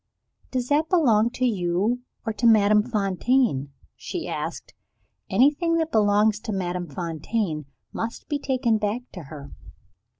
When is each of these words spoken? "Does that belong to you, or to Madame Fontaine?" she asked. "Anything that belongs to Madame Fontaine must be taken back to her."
"Does 0.49 0.69
that 0.69 0.89
belong 0.89 1.29
to 1.33 1.45
you, 1.45 2.01
or 2.25 2.33
to 2.33 2.47
Madame 2.47 2.81
Fontaine?" 2.81 3.71
she 3.95 4.27
asked. 4.27 4.73
"Anything 5.29 5.75
that 5.75 5.91
belongs 5.91 6.39
to 6.39 6.51
Madame 6.51 6.87
Fontaine 6.89 7.67
must 7.93 8.27
be 8.27 8.39
taken 8.39 8.79
back 8.79 9.03
to 9.13 9.25
her." 9.25 9.51